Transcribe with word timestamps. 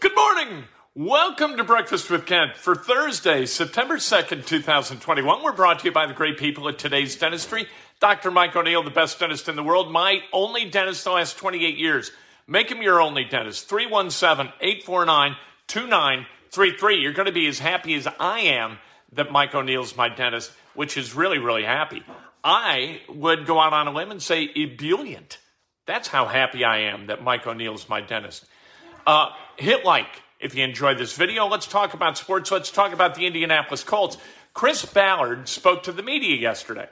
Good 0.00 0.14
morning. 0.14 0.64
Welcome 0.94 1.56
to 1.56 1.64
Breakfast 1.64 2.08
with 2.08 2.24
Kent 2.24 2.56
for 2.56 2.76
Thursday, 2.76 3.46
September 3.46 3.96
2nd, 3.96 4.46
2021. 4.46 5.42
We're 5.42 5.50
brought 5.50 5.80
to 5.80 5.86
you 5.86 5.92
by 5.92 6.06
the 6.06 6.14
great 6.14 6.38
people 6.38 6.68
at 6.68 6.78
today's 6.78 7.16
dentistry. 7.16 7.66
Dr. 7.98 8.30
Mike 8.30 8.54
O'Neill, 8.54 8.84
the 8.84 8.90
best 8.90 9.18
dentist 9.18 9.48
in 9.48 9.56
the 9.56 9.62
world, 9.64 9.90
my 9.90 10.20
only 10.32 10.66
dentist 10.66 11.02
the 11.02 11.10
last 11.10 11.36
28 11.38 11.76
years. 11.76 12.12
Make 12.46 12.70
him 12.70 12.80
your 12.80 13.00
only 13.00 13.24
dentist. 13.24 13.68
317 13.68 14.52
849 14.60 15.36
2933. 15.66 17.00
You're 17.00 17.12
going 17.12 17.26
to 17.26 17.32
be 17.32 17.48
as 17.48 17.58
happy 17.58 17.96
as 17.96 18.06
I 18.20 18.40
am 18.40 18.78
that 19.14 19.32
Mike 19.32 19.52
O'Neill's 19.52 19.96
my 19.96 20.08
dentist, 20.08 20.52
which 20.74 20.96
is 20.96 21.12
really, 21.12 21.38
really 21.38 21.64
happy. 21.64 22.04
I 22.44 23.00
would 23.08 23.46
go 23.46 23.58
out 23.58 23.72
on 23.72 23.88
a 23.88 23.92
limb 23.92 24.12
and 24.12 24.22
say 24.22 24.48
ebullient. 24.54 25.38
That's 25.86 26.06
how 26.06 26.26
happy 26.26 26.64
I 26.64 26.82
am 26.82 27.08
that 27.08 27.24
Mike 27.24 27.48
O'Neill's 27.48 27.88
my 27.88 28.00
dentist. 28.00 28.44
Uh, 29.08 29.30
hit 29.56 29.86
like 29.86 30.20
if 30.38 30.54
you 30.54 30.62
enjoyed 30.62 30.98
this 30.98 31.16
video. 31.16 31.46
Let's 31.46 31.66
talk 31.66 31.94
about 31.94 32.18
sports. 32.18 32.50
Let's 32.50 32.70
talk 32.70 32.92
about 32.92 33.14
the 33.14 33.24
Indianapolis 33.24 33.82
Colts. 33.82 34.18
Chris 34.52 34.84
Ballard 34.84 35.48
spoke 35.48 35.84
to 35.84 35.92
the 35.92 36.02
media 36.02 36.36
yesterday. 36.36 36.90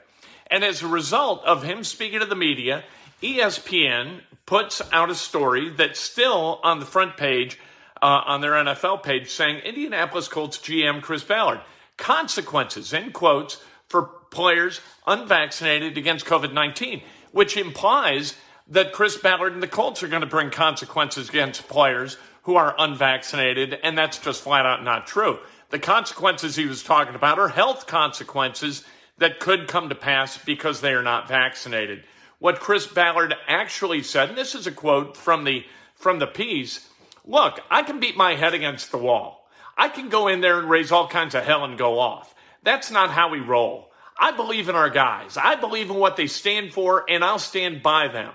And 0.50 0.64
as 0.64 0.82
a 0.82 0.88
result 0.88 1.44
of 1.44 1.62
him 1.62 1.84
speaking 1.84 2.20
to 2.20 2.24
the 2.24 2.34
media, 2.34 2.84
ESPN 3.22 4.22
puts 4.46 4.80
out 4.92 5.10
a 5.10 5.14
story 5.14 5.68
that's 5.68 6.00
still 6.00 6.58
on 6.64 6.80
the 6.80 6.86
front 6.86 7.18
page 7.18 7.58
uh, 8.00 8.22
on 8.24 8.40
their 8.40 8.52
NFL 8.52 9.02
page 9.02 9.28
saying 9.28 9.58
Indianapolis 9.58 10.26
Colts 10.26 10.56
GM 10.56 11.02
Chris 11.02 11.22
Ballard. 11.22 11.60
Consequences, 11.98 12.94
in 12.94 13.12
quotes, 13.12 13.62
for 13.88 14.04
players 14.30 14.80
unvaccinated 15.06 15.98
against 15.98 16.24
COVID 16.24 16.54
19, 16.54 17.02
which 17.32 17.58
implies 17.58 18.36
that 18.68 18.92
Chris 18.92 19.16
Ballard 19.16 19.52
and 19.52 19.62
the 19.62 19.68
Colts 19.68 20.02
are 20.02 20.08
going 20.08 20.22
to 20.22 20.26
bring 20.26 20.50
consequences 20.50 21.28
against 21.28 21.68
players 21.68 22.16
who 22.42 22.56
are 22.56 22.74
unvaccinated, 22.78 23.78
and 23.82 23.96
that's 23.96 24.18
just 24.18 24.42
flat 24.42 24.66
out 24.66 24.82
not 24.82 25.06
true. 25.06 25.38
The 25.70 25.78
consequences 25.78 26.54
he 26.56 26.66
was 26.66 26.82
talking 26.82 27.14
about 27.14 27.38
are 27.38 27.48
health 27.48 27.86
consequences 27.86 28.84
that 29.18 29.40
could 29.40 29.68
come 29.68 29.88
to 29.88 29.94
pass 29.94 30.38
because 30.38 30.80
they 30.80 30.92
are 30.92 31.02
not 31.02 31.28
vaccinated. 31.28 32.04
What 32.38 32.60
Chris 32.60 32.86
Ballard 32.86 33.34
actually 33.48 34.02
said, 34.02 34.28
and 34.28 34.38
this 34.38 34.54
is 34.54 34.66
a 34.66 34.72
quote 34.72 35.16
from 35.16 35.44
the 35.44 35.64
from 35.94 36.18
the 36.18 36.26
piece, 36.26 36.86
look, 37.24 37.58
I 37.70 37.82
can 37.82 38.00
beat 38.00 38.18
my 38.18 38.34
head 38.34 38.52
against 38.52 38.90
the 38.90 38.98
wall. 38.98 39.48
I 39.78 39.88
can 39.88 40.10
go 40.10 40.28
in 40.28 40.42
there 40.42 40.58
and 40.58 40.68
raise 40.68 40.92
all 40.92 41.08
kinds 41.08 41.34
of 41.34 41.42
hell 41.42 41.64
and 41.64 41.78
go 41.78 41.98
off. 41.98 42.34
That's 42.62 42.90
not 42.90 43.10
how 43.10 43.30
we 43.30 43.40
roll. 43.40 43.90
I 44.18 44.32
believe 44.32 44.68
in 44.68 44.74
our 44.74 44.90
guys. 44.90 45.36
I 45.36 45.54
believe 45.54 45.90
in 45.90 45.96
what 45.96 46.16
they 46.16 46.26
stand 46.26 46.72
for, 46.72 47.04
and 47.08 47.24
I'll 47.24 47.38
stand 47.38 47.82
by 47.82 48.08
them. 48.08 48.32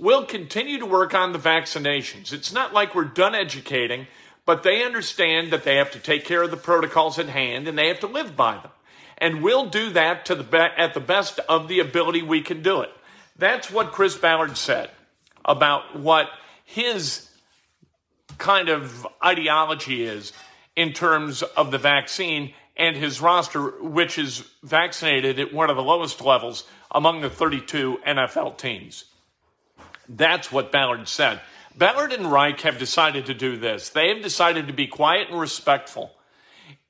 We'll 0.00 0.24
continue 0.24 0.78
to 0.78 0.86
work 0.86 1.12
on 1.12 1.32
the 1.32 1.38
vaccinations. 1.38 2.32
It's 2.32 2.54
not 2.54 2.72
like 2.72 2.94
we're 2.94 3.04
done 3.04 3.34
educating, 3.34 4.06
but 4.46 4.62
they 4.62 4.82
understand 4.82 5.52
that 5.52 5.62
they 5.62 5.76
have 5.76 5.90
to 5.90 5.98
take 5.98 6.24
care 6.24 6.42
of 6.42 6.50
the 6.50 6.56
protocols 6.56 7.18
at 7.18 7.28
hand 7.28 7.68
and 7.68 7.76
they 7.76 7.88
have 7.88 8.00
to 8.00 8.06
live 8.06 8.34
by 8.34 8.54
them. 8.54 8.70
And 9.18 9.42
we'll 9.42 9.66
do 9.66 9.90
that 9.90 10.24
to 10.24 10.34
the 10.34 10.42
be- 10.42 10.56
at 10.56 10.94
the 10.94 11.00
best 11.00 11.38
of 11.50 11.68
the 11.68 11.80
ability 11.80 12.22
we 12.22 12.40
can 12.40 12.62
do 12.62 12.80
it. 12.80 12.90
That's 13.36 13.70
what 13.70 13.92
Chris 13.92 14.16
Ballard 14.16 14.56
said 14.56 14.90
about 15.44 16.00
what 16.00 16.30
his 16.64 17.28
kind 18.38 18.70
of 18.70 19.06
ideology 19.22 20.04
is 20.04 20.32
in 20.76 20.94
terms 20.94 21.42
of 21.42 21.70
the 21.70 21.78
vaccine 21.78 22.54
and 22.74 22.96
his 22.96 23.20
roster, 23.20 23.68
which 23.82 24.16
is 24.16 24.48
vaccinated 24.62 25.38
at 25.38 25.52
one 25.52 25.68
of 25.68 25.76
the 25.76 25.82
lowest 25.82 26.22
levels 26.22 26.64
among 26.90 27.20
the 27.20 27.28
32 27.28 27.98
NFL 28.06 28.56
teams. 28.56 29.04
That's 30.16 30.50
what 30.50 30.72
Ballard 30.72 31.06
said. 31.06 31.40
Ballard 31.76 32.12
and 32.12 32.30
Reich 32.30 32.60
have 32.62 32.78
decided 32.78 33.26
to 33.26 33.34
do 33.34 33.56
this. 33.56 33.90
They 33.90 34.08
have 34.08 34.22
decided 34.22 34.66
to 34.66 34.72
be 34.72 34.88
quiet 34.88 35.28
and 35.30 35.38
respectful 35.38 36.10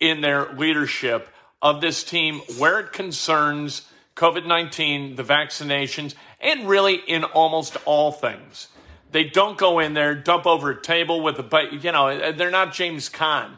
in 0.01 0.23
their 0.23 0.53
leadership 0.55 1.29
of 1.61 1.83
this 1.83 2.03
team 2.03 2.41
where 2.57 2.81
it 2.81 2.93
concerns 2.93 3.83
COVID 4.17 4.47
19, 4.47 5.17
the 5.17 5.23
vaccinations, 5.23 6.15
and 6.41 6.67
really 6.67 6.95
in 6.95 7.25
almost 7.25 7.77
all 7.85 8.11
things. 8.11 8.69
They 9.13 9.25
don't 9.25 9.59
go 9.59 9.81
in 9.81 9.93
there, 9.93 10.15
dump 10.15 10.47
over 10.47 10.71
a 10.71 10.81
table 10.81 11.21
with 11.21 11.39
a, 11.39 11.43
but 11.43 11.85
you 11.85 11.93
know, 11.93 12.33
they're 12.33 12.51
not 12.51 12.73
James 12.73 13.11
Caan, 13.11 13.51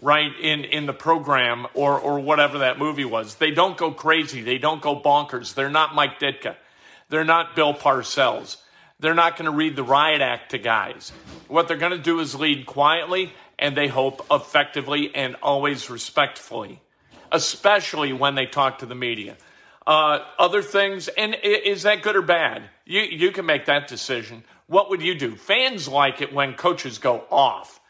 right, 0.00 0.32
in, 0.40 0.64
in 0.64 0.86
the 0.86 0.92
program 0.94 1.66
or, 1.74 1.98
or 1.98 2.18
whatever 2.20 2.58
that 2.58 2.78
movie 2.78 3.04
was. 3.04 3.34
They 3.34 3.50
don't 3.50 3.76
go 3.76 3.90
crazy. 3.90 4.40
They 4.40 4.58
don't 4.58 4.80
go 4.80 4.98
bonkers. 4.98 5.54
They're 5.54 5.68
not 5.68 5.94
Mike 5.94 6.18
Ditka. 6.18 6.56
They're 7.10 7.24
not 7.24 7.54
Bill 7.54 7.74
Parcells. 7.74 8.56
They're 8.98 9.14
not 9.14 9.36
going 9.36 9.50
to 9.50 9.56
read 9.56 9.76
the 9.76 9.82
riot 9.82 10.22
act 10.22 10.52
to 10.52 10.58
guys. 10.58 11.12
What 11.48 11.68
they're 11.68 11.76
going 11.76 11.92
to 11.92 11.98
do 11.98 12.20
is 12.20 12.34
lead 12.34 12.66
quietly 12.66 13.32
and 13.58 13.76
they 13.76 13.88
hope 13.88 14.26
effectively 14.30 15.14
and 15.14 15.36
always 15.42 15.90
respectfully, 15.90 16.80
especially 17.30 18.12
when 18.12 18.34
they 18.34 18.46
talk 18.46 18.78
to 18.78 18.86
the 18.86 18.94
media. 18.94 19.36
Uh, 19.86 20.18
other 20.38 20.62
things, 20.62 21.08
and 21.08 21.36
is 21.44 21.82
that 21.82 22.02
good 22.02 22.16
or 22.16 22.22
bad? 22.22 22.62
You, 22.84 23.02
you 23.02 23.30
can 23.30 23.46
make 23.46 23.66
that 23.66 23.86
decision. 23.86 24.44
What 24.66 24.90
would 24.90 25.02
you 25.02 25.14
do? 25.14 25.36
Fans 25.36 25.86
like 25.86 26.20
it 26.20 26.32
when 26.32 26.54
coaches 26.54 26.98
go 26.98 27.24
off 27.30 27.80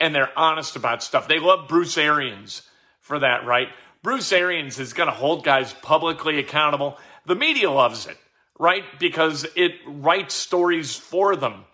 and 0.00 0.14
they're 0.14 0.36
honest 0.38 0.76
about 0.76 1.02
stuff. 1.02 1.28
They 1.28 1.38
love 1.38 1.68
Bruce 1.68 1.98
Arians 1.98 2.62
for 3.00 3.18
that, 3.18 3.44
right? 3.44 3.68
Bruce 4.02 4.32
Arians 4.32 4.78
is 4.78 4.94
going 4.94 5.08
to 5.08 5.14
hold 5.14 5.44
guys 5.44 5.72
publicly 5.82 6.38
accountable. 6.38 6.98
The 7.26 7.36
media 7.36 7.70
loves 7.70 8.06
it 8.06 8.16
right? 8.58 8.84
Because 8.98 9.46
it 9.56 9.72
writes 9.86 10.34
stories 10.34 10.96
for 10.96 11.36
them 11.36 11.64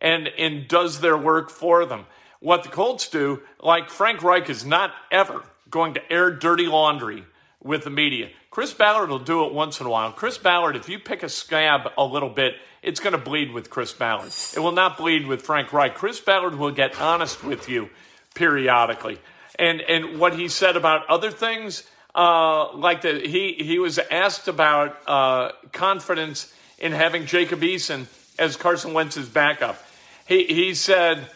and, 0.00 0.28
and 0.28 0.68
does 0.68 1.00
their 1.00 1.16
work 1.16 1.50
for 1.50 1.84
them. 1.84 2.06
What 2.40 2.62
the 2.62 2.70
Colts 2.70 3.08
do, 3.08 3.42
like 3.62 3.90
Frank 3.90 4.22
Reich 4.22 4.48
is 4.48 4.64
not 4.64 4.92
ever 5.12 5.42
going 5.68 5.94
to 5.94 6.12
air 6.12 6.30
dirty 6.30 6.66
laundry 6.66 7.24
with 7.62 7.84
the 7.84 7.90
media. 7.90 8.30
Chris 8.50 8.72
Ballard 8.72 9.10
will 9.10 9.18
do 9.18 9.44
it 9.44 9.52
once 9.52 9.80
in 9.80 9.86
a 9.86 9.90
while. 9.90 10.12
Chris 10.12 10.38
Ballard, 10.38 10.74
if 10.74 10.88
you 10.88 10.98
pick 10.98 11.22
a 11.22 11.28
scab 11.28 11.90
a 11.96 12.04
little 12.04 12.30
bit, 12.30 12.54
it's 12.82 12.98
going 12.98 13.12
to 13.12 13.18
bleed 13.18 13.52
with 13.52 13.70
Chris 13.70 13.92
Ballard. 13.92 14.32
It 14.56 14.60
will 14.60 14.72
not 14.72 14.96
bleed 14.96 15.26
with 15.26 15.42
Frank 15.42 15.72
Reich. 15.72 15.94
Chris 15.94 16.18
Ballard 16.18 16.56
will 16.56 16.72
get 16.72 16.98
honest 17.00 17.44
with 17.44 17.68
you 17.68 17.90
periodically. 18.34 19.18
And 19.58 19.82
and 19.82 20.18
what 20.18 20.34
he 20.34 20.48
said 20.48 20.76
about 20.76 21.06
other 21.08 21.30
things, 21.30 21.84
uh, 22.14 22.76
like 22.76 23.02
that 23.02 23.26
he 23.26 23.54
he 23.58 23.78
was 23.78 23.98
asked 23.98 24.48
about 24.48 24.96
uh, 25.06 25.52
confidence 25.72 26.52
in 26.78 26.92
having 26.92 27.26
Jacob 27.26 27.60
Eason 27.60 28.06
as 28.38 28.56
Carson 28.56 28.94
Wentz's 28.94 29.28
backup. 29.28 29.82
He 30.26 30.44
he 30.44 30.74
said, 30.74 31.28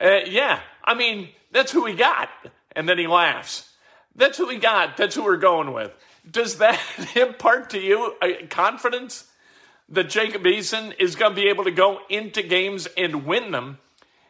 uh, 0.00 0.20
"Yeah, 0.26 0.60
I 0.84 0.94
mean 0.94 1.28
that's 1.50 1.72
who 1.72 1.84
we 1.84 1.94
got," 1.94 2.28
and 2.72 2.88
then 2.88 2.98
he 2.98 3.06
laughs. 3.06 3.68
That's 4.14 4.38
who 4.38 4.46
we 4.46 4.56
got. 4.56 4.96
That's 4.96 5.14
who 5.14 5.24
we're 5.24 5.36
going 5.36 5.72
with. 5.72 5.92
Does 6.28 6.58
that 6.58 6.80
impart 7.16 7.70
to 7.70 7.80
you 7.80 8.14
confidence 8.48 9.24
that 9.88 10.08
Jacob 10.08 10.42
Eason 10.42 10.94
is 10.98 11.14
going 11.14 11.32
to 11.32 11.40
be 11.40 11.48
able 11.48 11.64
to 11.64 11.70
go 11.70 12.00
into 12.08 12.42
games 12.42 12.88
and 12.96 13.24
win 13.26 13.52
them 13.52 13.78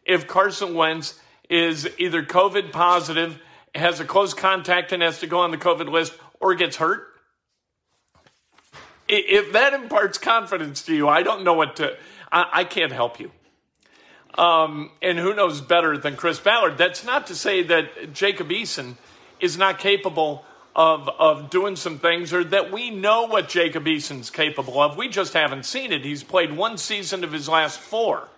if 0.04 0.26
Carson 0.26 0.74
Wentz 0.74 1.18
is 1.48 1.88
either 1.98 2.22
COVID 2.22 2.72
positive? 2.72 3.40
Has 3.76 4.00
a 4.00 4.04
close 4.04 4.34
contact 4.34 4.92
and 4.92 5.02
has 5.02 5.20
to 5.20 5.26
go 5.26 5.40
on 5.40 5.50
the 5.50 5.58
COVID 5.58 5.90
list 5.90 6.12
or 6.40 6.54
gets 6.54 6.76
hurt, 6.76 7.06
if 9.08 9.52
that 9.52 9.72
imparts 9.72 10.18
confidence 10.18 10.82
to 10.84 10.94
you, 10.94 11.08
I 11.08 11.22
don't 11.22 11.44
know 11.44 11.54
what 11.54 11.76
to, 11.76 11.96
I, 12.32 12.46
I 12.52 12.64
can't 12.64 12.92
help 12.92 13.20
you. 13.20 13.30
Um, 14.36 14.90
and 15.00 15.18
who 15.18 15.34
knows 15.34 15.60
better 15.60 15.96
than 15.96 16.16
Chris 16.16 16.38
Ballard? 16.38 16.76
That's 16.76 17.04
not 17.04 17.28
to 17.28 17.34
say 17.34 17.62
that 17.62 18.12
Jacob 18.12 18.50
Eason 18.50 18.96
is 19.40 19.56
not 19.56 19.78
capable 19.78 20.44
of, 20.74 21.08
of 21.08 21.48
doing 21.48 21.74
some 21.74 21.98
things 21.98 22.34
or 22.34 22.44
that 22.44 22.70
we 22.70 22.90
know 22.90 23.26
what 23.26 23.48
Jacob 23.48 23.86
Eason's 23.86 24.28
capable 24.28 24.80
of. 24.80 24.96
We 24.96 25.08
just 25.08 25.32
haven't 25.32 25.64
seen 25.64 25.92
it. 25.92 26.04
He's 26.04 26.22
played 26.22 26.54
one 26.54 26.76
season 26.76 27.24
of 27.24 27.32
his 27.32 27.48
last 27.48 27.78
four. 27.78 28.28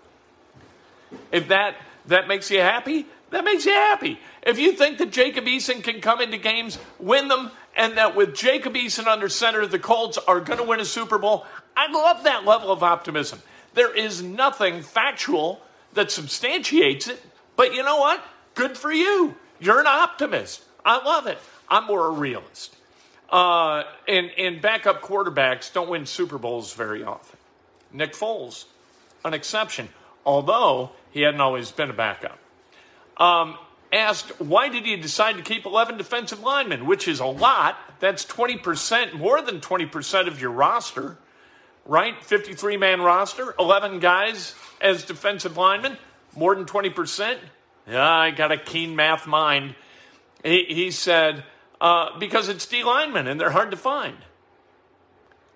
If 1.32 1.48
that, 1.48 1.76
that 2.06 2.28
makes 2.28 2.50
you 2.50 2.60
happy, 2.60 3.06
that 3.30 3.44
makes 3.44 3.66
you 3.66 3.72
happy. 3.72 4.18
If 4.42 4.58
you 4.58 4.72
think 4.72 4.98
that 4.98 5.10
Jacob 5.10 5.44
Eason 5.44 5.82
can 5.82 6.00
come 6.00 6.20
into 6.20 6.38
games, 6.38 6.78
win 6.98 7.28
them, 7.28 7.50
and 7.76 7.96
that 7.96 8.16
with 8.16 8.34
Jacob 8.34 8.74
Eason 8.74 9.06
under 9.06 9.28
center, 9.28 9.66
the 9.66 9.78
Colts 9.78 10.18
are 10.18 10.40
going 10.40 10.58
to 10.58 10.64
win 10.64 10.80
a 10.80 10.84
Super 10.84 11.18
Bowl, 11.18 11.46
I 11.76 11.90
love 11.90 12.24
that 12.24 12.44
level 12.44 12.72
of 12.72 12.82
optimism. 12.82 13.40
There 13.74 13.94
is 13.94 14.22
nothing 14.22 14.82
factual 14.82 15.60
that 15.94 16.10
substantiates 16.10 17.08
it. 17.08 17.22
But 17.56 17.74
you 17.74 17.82
know 17.82 17.98
what? 17.98 18.24
Good 18.54 18.76
for 18.76 18.92
you. 18.92 19.36
You're 19.60 19.80
an 19.80 19.86
optimist. 19.86 20.64
I 20.84 21.04
love 21.04 21.26
it. 21.26 21.38
I'm 21.68 21.86
more 21.86 22.06
a 22.06 22.10
realist. 22.10 22.76
Uh, 23.30 23.84
and, 24.06 24.30
and 24.38 24.60
backup 24.60 25.02
quarterbacks 25.02 25.72
don't 25.72 25.90
win 25.90 26.06
Super 26.06 26.38
Bowls 26.38 26.72
very 26.72 27.04
often. 27.04 27.38
Nick 27.92 28.14
Foles, 28.14 28.64
an 29.24 29.34
exception, 29.34 29.88
although 30.24 30.90
he 31.10 31.22
hadn't 31.22 31.40
always 31.40 31.70
been 31.70 31.90
a 31.90 31.94
backup. 31.94 32.38
Um, 33.18 33.56
asked, 33.92 34.40
why 34.40 34.68
did 34.68 34.86
you 34.86 34.96
decide 34.96 35.36
to 35.36 35.42
keep 35.42 35.66
11 35.66 35.96
defensive 35.96 36.40
linemen, 36.40 36.86
which 36.86 37.08
is 37.08 37.20
a 37.20 37.26
lot. 37.26 37.76
That's 38.00 38.24
20%, 38.24 39.14
more 39.14 39.40
than 39.42 39.60
20% 39.60 40.28
of 40.28 40.40
your 40.40 40.50
roster, 40.50 41.18
right? 41.84 42.22
53 42.22 42.76
man 42.76 43.00
roster, 43.00 43.54
11 43.58 43.98
guys 43.98 44.54
as 44.80 45.04
defensive 45.04 45.56
linemen, 45.56 45.96
more 46.36 46.54
than 46.54 46.64
20%. 46.64 47.38
Yeah, 47.88 48.08
I 48.08 48.30
got 48.30 48.52
a 48.52 48.58
keen 48.58 48.94
math 48.94 49.26
mind. 49.26 49.74
He, 50.44 50.64
he 50.68 50.90
said, 50.90 51.44
uh, 51.80 52.18
because 52.18 52.48
it's 52.48 52.66
D 52.66 52.84
linemen 52.84 53.26
and 53.26 53.40
they're 53.40 53.50
hard 53.50 53.70
to 53.70 53.76
find. 53.76 54.16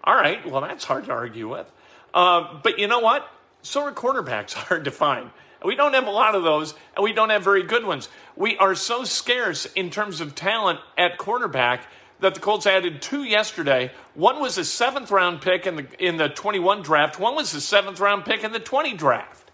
All 0.04 0.14
right, 0.14 0.44
well, 0.50 0.62
that's 0.62 0.84
hard 0.84 1.04
to 1.04 1.12
argue 1.12 1.48
with. 1.48 1.70
Uh, 2.12 2.58
but 2.62 2.78
you 2.78 2.88
know 2.88 3.00
what? 3.00 3.28
So 3.62 3.82
are 3.82 3.92
cornerbacks 3.92 4.52
hard 4.54 4.84
to 4.86 4.90
find. 4.90 5.30
We 5.64 5.76
don't 5.76 5.94
have 5.94 6.06
a 6.06 6.10
lot 6.10 6.34
of 6.34 6.42
those, 6.42 6.74
and 6.96 7.04
we 7.04 7.12
don't 7.12 7.30
have 7.30 7.44
very 7.44 7.62
good 7.62 7.84
ones. 7.84 8.08
We 8.36 8.56
are 8.58 8.74
so 8.74 9.04
scarce 9.04 9.66
in 9.66 9.90
terms 9.90 10.20
of 10.20 10.34
talent 10.34 10.80
at 10.98 11.18
cornerback 11.18 11.82
that 12.20 12.34
the 12.34 12.40
Colts 12.40 12.66
added 12.66 13.02
two 13.02 13.24
yesterday. 13.24 13.90
One 14.14 14.40
was 14.40 14.58
a 14.58 14.64
seventh 14.64 15.10
round 15.10 15.40
pick 15.40 15.66
in 15.66 15.76
the 15.76 15.86
in 16.04 16.16
the 16.16 16.28
21 16.28 16.82
draft. 16.82 17.18
One 17.18 17.34
was 17.34 17.52
a 17.54 17.60
seventh 17.60 18.00
round 18.00 18.24
pick 18.24 18.44
in 18.44 18.52
the 18.52 18.60
20 18.60 18.94
draft. 18.94 19.50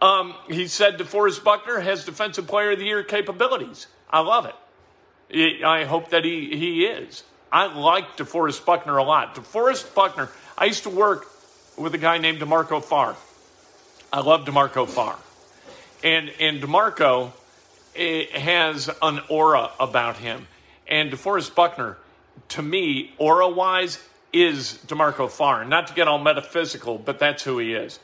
Um, 0.00 0.34
he 0.48 0.66
said 0.66 0.98
DeForest 0.98 1.44
Buckner 1.44 1.78
has 1.78 2.04
Defensive 2.04 2.48
Player 2.48 2.72
of 2.72 2.78
the 2.80 2.84
Year 2.84 3.04
capabilities. 3.04 3.86
I 4.10 4.20
love 4.20 4.46
it. 4.46 5.64
I 5.64 5.84
hope 5.84 6.10
that 6.10 6.24
he, 6.24 6.56
he 6.56 6.84
is. 6.84 7.22
I 7.52 7.66
like 7.72 8.16
DeForest 8.16 8.64
Buckner 8.64 8.96
a 8.96 9.04
lot. 9.04 9.36
DeForest 9.36 9.94
Buckner, 9.94 10.28
I 10.58 10.64
used 10.64 10.82
to 10.84 10.90
work 10.90 11.26
with 11.78 11.94
a 11.94 11.98
guy 11.98 12.18
named 12.18 12.40
DeMarco 12.40 12.82
Farr. 12.82 13.16
I 14.14 14.20
love 14.20 14.44
DeMarco 14.44 14.86
Farr. 14.86 15.16
And, 16.04 16.30
and 16.38 16.62
DeMarco 16.62 17.32
eh, 17.96 18.26
has 18.38 18.90
an 19.00 19.20
aura 19.30 19.70
about 19.80 20.18
him. 20.18 20.48
And 20.86 21.10
DeForest 21.10 21.54
Buckner, 21.54 21.96
to 22.50 22.60
me, 22.60 23.14
aura 23.16 23.48
wise, 23.48 24.06
is 24.30 24.78
DeMarco 24.86 25.30
Farr. 25.30 25.64
Not 25.64 25.86
to 25.86 25.94
get 25.94 26.08
all 26.08 26.18
metaphysical, 26.18 26.98
but 26.98 27.18
that's 27.18 27.42
who 27.42 27.58
he 27.58 27.72
is. 27.72 28.00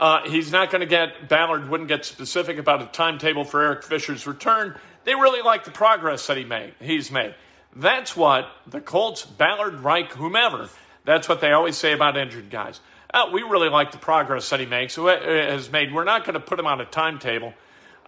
Uh, 0.00 0.28
he's 0.28 0.50
not 0.50 0.72
going 0.72 0.80
to 0.80 0.86
get, 0.86 1.28
Ballard 1.28 1.68
wouldn't 1.68 1.88
get 1.88 2.04
specific 2.04 2.58
about 2.58 2.82
a 2.82 2.86
timetable 2.86 3.44
for 3.44 3.62
Eric 3.62 3.84
Fisher's 3.84 4.26
return. 4.26 4.76
They 5.04 5.14
really 5.14 5.42
like 5.42 5.64
the 5.64 5.70
progress 5.70 6.26
that 6.26 6.36
he 6.36 6.44
made, 6.44 6.74
he's 6.80 7.12
made. 7.12 7.36
That's 7.76 8.16
what 8.16 8.48
the 8.66 8.80
Colts, 8.80 9.24
Ballard, 9.24 9.78
Reich, 9.78 10.12
whomever, 10.12 10.70
that's 11.04 11.28
what 11.28 11.40
they 11.40 11.52
always 11.52 11.76
say 11.76 11.92
about 11.92 12.16
injured 12.16 12.50
guys 12.50 12.80
oh, 13.16 13.30
we 13.32 13.42
really 13.42 13.68
like 13.68 13.90
the 13.90 13.98
progress 13.98 14.48
that 14.50 14.60
he 14.60 14.66
makes, 14.66 14.96
uh, 14.96 15.04
has 15.06 15.70
made. 15.72 15.92
We're 15.92 16.04
not 16.04 16.24
going 16.24 16.34
to 16.34 16.40
put 16.40 16.60
him 16.60 16.66
on 16.66 16.80
a 16.80 16.84
timetable, 16.84 17.54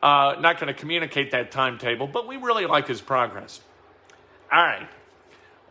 uh, 0.03 0.37
not 0.39 0.61
going 0.61 0.73
to 0.73 0.79
communicate 0.79 1.33
that 1.33 1.51
timetable, 1.51 2.07
but 2.07 2.29
we 2.29 2.37
really 2.37 2.67
like 2.67 2.87
his 2.87 3.01
progress. 3.01 3.61
All 4.53 4.63
right, 4.63 4.89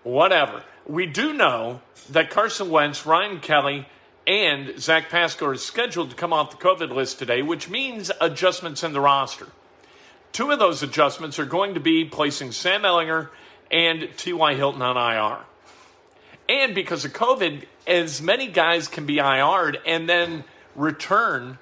whatever. 0.04 0.64
We 0.86 1.06
do 1.06 1.34
know 1.34 1.82
that 2.10 2.30
Carson 2.30 2.70
Wentz, 2.70 3.06
Ryan 3.06 3.40
Kelly, 3.40 3.88
and 4.26 4.78
Zach 4.80 5.10
Pascal 5.10 5.50
are 5.50 5.56
scheduled 5.56 6.10
to 6.10 6.16
come 6.16 6.34
off 6.34 6.52
the 6.52 6.58
COVID 6.58 6.92
list 6.92 7.20
today, 7.20 7.42
which 7.42 7.70
means 7.70 8.12
adjustments 8.20 8.84
in 8.84 8.92
the 8.92 9.00
roster. 9.00 9.48
Two 10.34 10.52
of 10.52 10.60
those 10.60 10.84
adjustments 10.84 11.40
are 11.40 11.46
going 11.46 11.76
to 11.76 11.80
be 11.80 12.04
placing 12.04 12.52
Sam 12.52 12.82
Ehlinger 12.82 13.30
and 13.72 14.10
T.Y. 14.18 14.56
Hilton 14.56 14.82
on 14.82 14.98
IR. 14.98 15.46
And 16.50 16.74
because 16.74 17.04
of 17.04 17.14
COVID, 17.14 17.66
as 17.86 18.22
many 18.22 18.48
guys 18.48 18.88
can 18.88 19.06
be 19.06 19.20
IR'd 19.20 19.80
and 19.86 20.08
then 20.08 20.44
return 20.76 21.58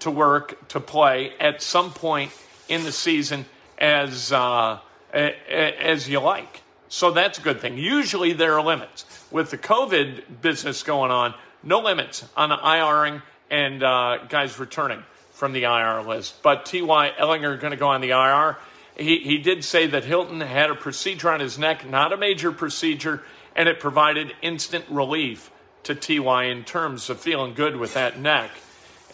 to 0.00 0.10
work 0.10 0.68
to 0.68 0.80
play 0.80 1.32
at 1.40 1.62
some 1.62 1.92
point 1.92 2.32
in 2.68 2.84
the 2.84 2.92
season 2.92 3.46
as 3.78 4.32
uh, 4.32 4.78
as 5.12 6.08
you 6.08 6.20
like. 6.20 6.62
So 6.88 7.10
that's 7.10 7.38
a 7.38 7.42
good 7.42 7.60
thing. 7.60 7.78
Usually 7.78 8.32
there 8.32 8.54
are 8.54 8.62
limits 8.62 9.04
with 9.30 9.50
the 9.50 9.58
COVID 9.58 10.40
business 10.40 10.82
going 10.82 11.10
on. 11.10 11.34
No 11.62 11.80
limits 11.80 12.24
on 12.36 12.50
the 12.50 12.56
IRing 12.56 13.22
and 13.50 13.82
uh, 13.82 14.18
guys 14.28 14.58
returning 14.58 15.02
from 15.32 15.52
the 15.52 15.64
IR 15.64 16.02
list. 16.02 16.42
But 16.42 16.66
T.Y. 16.66 17.12
Ehlinger 17.18 17.60
going 17.60 17.72
to 17.72 17.76
go 17.76 17.88
on 17.88 18.00
the 18.00 18.10
IR. 18.10 18.56
He, 18.96 19.18
he 19.18 19.38
did 19.38 19.64
say 19.64 19.86
that 19.88 20.04
Hilton 20.04 20.40
had 20.40 20.70
a 20.70 20.74
procedure 20.74 21.30
on 21.30 21.40
his 21.40 21.58
neck, 21.58 21.88
not 21.88 22.12
a 22.12 22.16
major 22.16 22.52
procedure 22.52 23.22
and 23.56 23.68
it 23.68 23.80
provided 23.80 24.34
instant 24.42 24.84
relief 24.88 25.50
to 25.82 25.94
TY 25.94 26.44
in 26.44 26.62
terms 26.62 27.10
of 27.10 27.18
feeling 27.18 27.54
good 27.54 27.76
with 27.76 27.94
that 27.94 28.20
neck. 28.20 28.50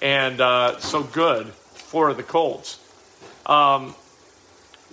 And 0.03 0.41
uh, 0.41 0.79
so 0.81 1.03
good 1.03 1.47
for 1.47 2.13
the 2.13 2.23
Colts. 2.23 2.79
Um, 3.47 3.95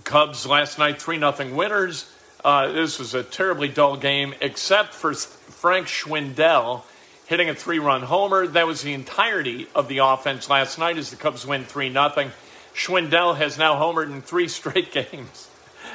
Cubs 0.04 0.46
last 0.46 0.78
night, 0.78 1.02
3 1.02 1.20
0 1.20 1.56
winners. 1.56 2.14
Uh, 2.44 2.72
this 2.72 3.00
was 3.00 3.14
a 3.14 3.24
terribly 3.24 3.68
dull 3.68 3.98
game, 3.98 4.34
except 4.40 4.94
for 4.94 5.14
Frank 5.14 5.88
Schwindel 5.88 6.84
hitting 7.26 7.50
a 7.50 7.56
three 7.56 7.80
run 7.80 8.02
homer. 8.04 8.48
That 8.48 8.68
was 8.68 8.82
the 8.82 8.94
entirety 8.94 9.68
of 9.76 9.88
the 9.88 10.00
offense 10.00 10.50
last 10.50 10.80
night 10.80 10.98
as 10.98 11.10
the 11.10 11.16
Cubs 11.16 11.46
win 11.46 11.64
3 11.64 11.92
0. 11.92 12.32
Schwindel 12.74 13.36
has 13.38 13.58
now 13.58 13.76
homered 13.76 14.12
in 14.12 14.22
three 14.22 14.48
straight 14.60 14.92
games. 14.92 15.50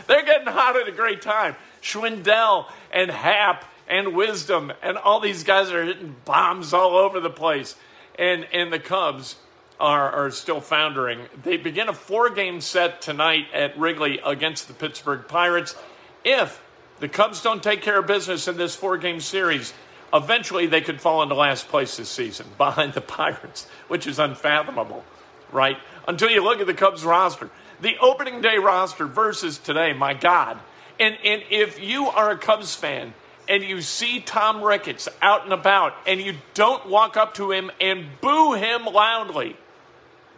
They're 0.06 0.24
getting 0.24 0.48
hot 0.48 0.76
at 0.76 0.88
a 0.88 0.92
great 0.92 1.22
time. 1.22 1.56
Schwindel 1.84 2.66
and 2.90 3.10
Happ 3.10 3.66
and 3.86 4.14
Wisdom 4.14 4.72
and 4.82 4.96
all 4.96 5.20
these 5.20 5.44
guys 5.44 5.70
are 5.70 5.84
hitting 5.84 6.16
bombs 6.24 6.72
all 6.72 6.96
over 6.96 7.20
the 7.20 7.30
place. 7.30 7.76
And, 8.18 8.46
and 8.52 8.72
the 8.72 8.78
Cubs 8.78 9.36
are, 9.78 10.10
are 10.10 10.30
still 10.30 10.60
foundering. 10.60 11.20
They 11.42 11.58
begin 11.58 11.88
a 11.88 11.92
four 11.92 12.30
game 12.30 12.60
set 12.60 13.02
tonight 13.02 13.46
at 13.52 13.78
Wrigley 13.78 14.18
against 14.24 14.66
the 14.66 14.74
Pittsburgh 14.74 15.28
Pirates. 15.28 15.76
If 16.24 16.62
the 17.00 17.08
Cubs 17.08 17.42
don't 17.42 17.62
take 17.62 17.82
care 17.82 17.98
of 17.98 18.06
business 18.06 18.48
in 18.48 18.56
this 18.56 18.74
four 18.74 18.96
game 18.96 19.20
series, 19.20 19.74
eventually 20.12 20.66
they 20.66 20.80
could 20.80 21.00
fall 21.00 21.22
into 21.22 21.34
last 21.34 21.68
place 21.68 21.96
this 21.98 22.08
season 22.08 22.46
behind 22.58 22.94
the 22.94 23.02
Pirates, 23.02 23.66
which 23.88 24.06
is 24.06 24.18
unfathomable, 24.18 25.04
right? 25.52 25.76
Until 26.08 26.30
you 26.30 26.42
look 26.42 26.60
at 26.60 26.66
the 26.66 26.74
Cubs 26.74 27.04
roster. 27.04 27.50
The 27.80 27.98
opening 27.98 28.40
day 28.40 28.56
roster 28.56 29.06
versus 29.06 29.58
today, 29.58 29.92
my 29.92 30.14
God. 30.14 30.58
And, 30.98 31.16
and 31.24 31.42
if 31.50 31.82
you 31.82 32.06
are 32.06 32.30
a 32.30 32.38
Cubs 32.38 32.74
fan 32.74 33.14
and 33.48 33.62
you 33.62 33.80
see 33.80 34.20
Tom 34.20 34.62
Ricketts 34.62 35.08
out 35.20 35.44
and 35.44 35.52
about 35.52 35.94
and 36.06 36.20
you 36.20 36.34
don't 36.54 36.88
walk 36.88 37.16
up 37.16 37.34
to 37.34 37.50
him 37.50 37.70
and 37.80 38.06
boo 38.20 38.54
him 38.54 38.84
loudly, 38.84 39.56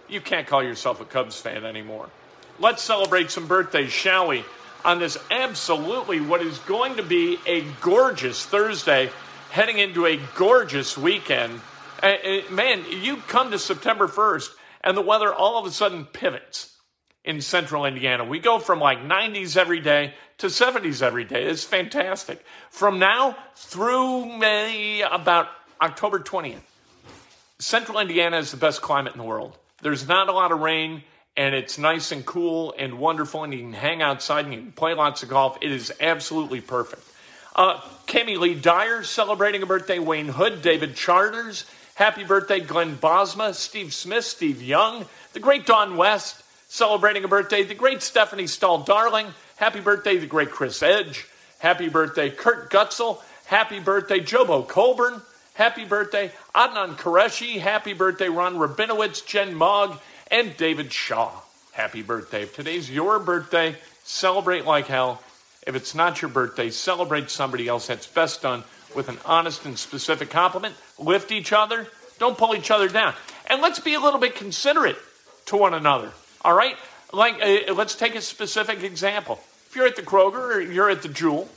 you 0.09 0.21
can't 0.21 0.47
call 0.47 0.63
yourself 0.63 1.01
a 1.01 1.05
Cubs 1.05 1.41
fan 1.41 1.65
anymore. 1.65 2.09
Let's 2.59 2.83
celebrate 2.83 3.31
some 3.31 3.47
birthdays, 3.47 3.93
shall 3.93 4.29
we? 4.29 4.45
On 4.85 4.99
this 4.99 5.19
absolutely 5.31 6.21
what 6.21 6.41
is 6.41 6.59
going 6.61 6.97
to 6.97 7.03
be 7.03 7.39
a 7.47 7.63
gorgeous 7.81 8.47
Thursday, 8.47 9.11
heading 9.51 9.79
into 9.79 10.07
a 10.07 10.19
gorgeous 10.35 10.97
weekend. 10.97 11.61
Uh, 12.03 12.07
uh 12.07 12.41
man, 12.51 12.85
you 12.89 13.17
come 13.17 13.51
to 13.51 13.59
September 13.59 14.07
1st 14.07 14.51
and 14.83 14.97
the 14.97 15.03
weather 15.03 15.35
all 15.35 15.59
of 15.59 15.67
a 15.67 15.71
sudden 15.71 16.05
pivots 16.07 16.75
in 17.26 17.40
central 17.40 17.85
Indiana. 17.85 18.25
We 18.25 18.38
go 18.38 18.59
from 18.59 18.78
like 18.78 19.00
90s 19.00 19.56
every 19.56 19.80
day 19.80 20.14
to 20.38 20.47
70s 20.47 21.02
every 21.02 21.25
day. 21.25 21.45
It's 21.45 21.64
fantastic. 21.64 22.42
From 22.71 22.99
now 22.99 23.37
through 23.56 24.38
May, 24.38 25.02
about 25.02 25.49
October 25.83 26.21
20th, 26.21 26.61
central 27.59 27.99
Indiana 27.99 28.38
is 28.38 28.52
the 28.52 28.56
best 28.56 28.80
climate 28.80 29.12
in 29.12 29.18
the 29.18 29.26
world. 29.26 29.59
There's 29.83 30.06
not 30.06 30.28
a 30.28 30.33
lot 30.33 30.52
of 30.52 30.61
rain, 30.61 31.02
and 31.37 31.54
it's 31.54 31.78
nice 31.78 32.12
and 32.12 32.25
cool 32.25 32.75
and 32.78 32.99
wonderful, 32.99 33.45
and 33.45 33.52
you 33.52 33.61
can 33.61 33.73
hang 33.73 34.00
outside 34.00 34.45
and 34.45 34.54
you 34.54 34.61
can 34.61 34.73
play 34.73 34.95
lots 34.95 35.23
of 35.23 35.28
golf. 35.28 35.59
It 35.61 35.73
is 35.73 35.92
absolutely 36.00 36.61
perfect. 36.61 37.02
Uh, 37.54 37.80
Lee 38.14 38.54
Dyer 38.54 39.02
celebrating 39.02 39.62
a 39.62 39.66
birthday. 39.66 39.99
Wayne 39.99 40.28
Hood, 40.28 40.62
David 40.62 40.95
Charters, 40.95 41.64
happy 41.95 42.23
birthday. 42.23 42.61
Glenn 42.61 42.97
Bosma, 42.97 43.54
Steve 43.54 43.92
Smith, 43.92 44.25
Steve 44.25 44.62
Young, 44.62 45.06
the 45.33 45.40
great 45.40 45.66
Don 45.66 45.97
West 45.97 46.42
celebrating 46.69 47.25
a 47.25 47.29
birthday. 47.29 47.63
The 47.63 47.75
great 47.75 48.03
Stephanie 48.03 48.47
Stahl 48.47 48.79
Darling, 48.79 49.27
Happy 49.57 49.81
birthday, 49.81 50.19
the 50.19 50.27
great 50.27 50.51
Chris 50.51 50.83
Edge. 50.83 51.27
Happy 51.59 51.89
birthday, 51.89 52.29
Kurt 52.29 52.71
Gutzel. 52.71 53.23
Happy 53.47 53.81
birthday, 53.81 54.21
Jobo 54.21 54.69
Colburn. 54.69 55.23
Happy 55.55 55.87
birthday, 55.87 56.31
Adnan 56.55 56.97
Qureshi. 56.97 57.59
Happy 57.59 57.95
birthday, 57.95 58.29
Ron 58.29 58.57
Rabinowitz, 58.57 59.25
Jen 59.25 59.55
Mogg, 59.55 59.99
and 60.31 60.55
David 60.59 60.93
Shaw. 60.93 61.33
Happy 61.73 62.03
birthday. 62.03 62.43
If 62.43 62.55
today's 62.55 62.91
your 62.91 63.19
birthday, 63.19 63.77
celebrate 64.05 64.67
like 64.67 64.89
hell. 64.89 65.23
If 65.67 65.75
it's 65.75 65.95
not 65.95 66.21
your 66.21 66.31
birthday, 66.31 66.69
celebrate 66.69 67.31
somebody 67.31 67.67
else. 67.67 67.87
That's 67.87 68.07
best 68.07 68.43
done 68.43 68.63
with 68.95 69.09
an 69.09 69.17
honest 69.25 69.65
and 69.65 69.79
specific 69.79 70.29
compliment. 70.29 70.75
Lift 70.99 71.33
each 71.33 71.53
other, 71.55 71.87
Don't 72.19 72.37
pull 72.37 72.55
each 72.55 72.71
other 72.71 72.89
down. 72.89 73.15
And 73.47 73.63
let's 73.63 73.79
be 73.79 73.95
a 73.95 74.01
little 74.01 74.21
bit 74.21 74.35
considerate 74.35 74.97
to 75.47 75.57
one 75.57 75.73
another. 75.73 76.13
All 76.47 76.55
right? 76.55 76.76
Like, 77.12 77.43
uh, 77.43 77.75
let's 77.75 77.97
take 77.97 78.15
a 78.15 78.21
specific 78.21 78.85
example. 78.85 79.41
If 79.67 79.75
you're 79.75 79.87
at 79.88 79.97
the 79.97 80.03
Kroger 80.03 80.55
or 80.55 80.61
you're 80.61 80.88
at 80.88 81.03
the 81.03 81.09
Jewel 81.09 81.49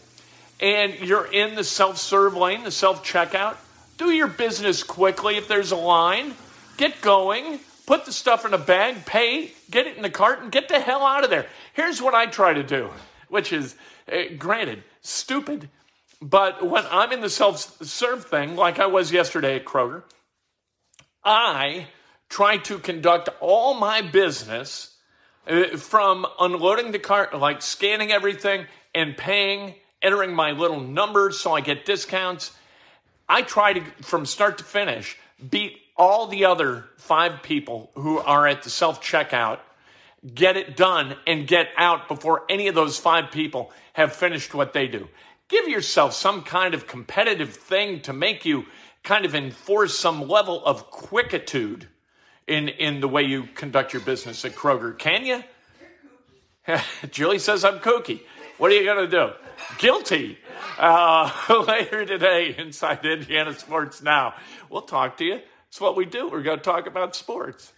and 0.60 0.96
you're 0.96 1.32
in 1.32 1.54
the 1.54 1.64
self 1.64 2.00
serve 2.00 2.36
lane, 2.36 2.64
the 2.64 2.72
self 2.72 3.06
checkout, 3.06 3.58
do 4.00 4.10
your 4.10 4.28
business 4.28 4.82
quickly 4.82 5.38
if 5.38 5.48
there's 5.48 5.72
a 5.72 5.76
line. 5.76 6.34
Get 6.78 7.02
going, 7.02 7.60
put 7.86 8.06
the 8.06 8.12
stuff 8.12 8.46
in 8.46 8.54
a 8.56 8.58
bag, 8.58 9.06
pay, 9.06 9.52
get 9.70 9.86
it 9.86 9.96
in 9.96 10.02
the 10.02 10.10
cart, 10.10 10.42
and 10.42 10.52
get 10.52 10.70
the 10.70 10.80
hell 10.80 11.06
out 11.06 11.24
of 11.24 11.30
there. 11.30 11.46
Here's 11.74 12.02
what 12.02 12.16
I 12.16 12.26
try 12.26 12.54
to 12.54 12.64
do, 12.64 12.90
which 13.28 13.54
is, 13.54 13.76
uh, 14.12 14.34
granted, 14.40 14.84
stupid. 15.02 15.70
But 16.20 16.68
when 16.68 16.86
I'm 16.90 17.12
in 17.12 17.22
the 17.22 17.30
self 17.30 17.60
serve 17.86 18.26
thing, 18.26 18.56
like 18.56 18.80
I 18.80 18.88
was 18.88 19.12
yesterday 19.12 19.58
at 19.58 19.66
Kroger, 19.66 20.02
I 21.24 21.86
try 22.30 22.58
to 22.58 22.80
conduct 22.80 23.30
all 23.40 23.74
my 23.74 24.02
business 24.02 24.96
uh, 25.48 25.76
from 25.78 26.26
unloading 26.40 26.92
the 26.92 27.00
cart, 27.00 27.38
like 27.38 27.62
scanning 27.62 28.12
everything 28.12 28.66
and 28.94 29.18
paying, 29.18 29.76
entering 30.02 30.34
my 30.34 30.52
little 30.52 30.80
numbers 30.80 31.40
so 31.40 31.54
I 31.54 31.62
get 31.62 31.86
discounts. 31.86 32.52
I 33.28 33.42
try 33.42 33.74
to, 33.74 33.82
from 34.02 34.26
start 34.26 34.60
to 34.60 34.64
finish, 34.64 35.18
beat 35.50 35.78
all 35.98 36.28
the 36.28 36.46
other 36.46 36.86
five 36.98 37.44
people 37.44 37.92
who 37.96 38.20
are 38.20 38.48
at 38.48 38.64
the 38.64 38.70
self 38.70 39.04
checkout, 39.04 39.60
get 40.34 40.56
it 40.56 40.78
done, 40.78 41.16
and 41.28 41.48
get 41.48 41.68
out 41.78 42.08
before 42.08 42.44
any 42.50 42.68
of 42.68 42.76
those 42.76 42.98
five 42.98 43.32
people 43.32 43.72
have 43.94 44.16
finished 44.16 44.54
what 44.54 44.74
they 44.74 44.88
do. 44.88 45.08
Give 45.48 45.68
yourself 45.68 46.14
some 46.14 46.44
kind 46.44 46.74
of 46.74 46.88
competitive 46.88 47.54
thing 47.54 48.02
to 48.02 48.14
make 48.14 48.46
you 48.46 48.66
kind 49.04 49.26
of 49.26 49.34
enforce 49.34 49.98
some 49.98 50.28
level 50.28 50.64
of 50.64 50.92
quickitude 50.92 51.88
in, 52.50 52.68
in 52.68 53.00
the 53.00 53.08
way 53.08 53.22
you 53.24 53.44
conduct 53.44 53.94
your 53.94 54.02
business 54.02 54.44
at 54.44 54.54
Kroger. 54.54 54.98
Can 54.98 55.26
you? 55.26 55.44
Julie 57.12 57.40
says 57.40 57.64
I'm 57.64 57.80
kooky. 57.80 58.22
What 58.58 58.72
are 58.72 58.76
you 58.76 58.84
going 58.84 59.10
to 59.10 59.12
do? 59.12 59.32
Guilty. 59.78 60.38
Uh, 60.78 61.32
later 61.68 62.06
today, 62.06 62.56
inside 62.58 63.06
Indiana 63.06 63.58
Sports 63.58 64.02
Now, 64.02 64.34
we'll 64.70 64.82
talk 64.82 65.18
to 65.18 65.26
you. 65.26 65.42
It's 65.68 65.80
what 65.80 65.96
we 65.96 66.06
do. 66.06 66.28
We're 66.28 66.42
going 66.42 66.58
to 66.58 66.64
talk 66.64 66.88
about 66.88 67.16
sports. 67.16 67.72